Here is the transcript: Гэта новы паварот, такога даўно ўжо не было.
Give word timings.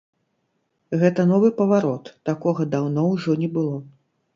Гэта 1.03 1.21
новы 1.33 1.53
паварот, 1.61 2.13
такога 2.33 2.61
даўно 2.77 3.09
ўжо 3.15 3.41
не 3.45 3.57
было. 3.61 3.77